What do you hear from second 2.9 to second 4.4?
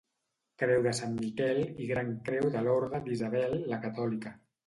d'Isabel la Catòlica.